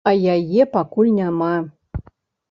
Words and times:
А 0.09 0.11
яе 0.35 0.63
пакуль 0.75 1.11
няма. 1.17 1.51